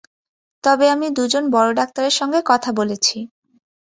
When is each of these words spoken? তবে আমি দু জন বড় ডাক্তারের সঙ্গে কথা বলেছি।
তবে 0.63 0.85
আমি 0.89 1.07
দু 1.09 1.23
জন 1.27 1.43
বড় 1.55 1.69
ডাক্তারের 1.79 2.13
সঙ্গে 2.19 2.39
কথা 2.45 2.69
বলেছি। 2.79 3.17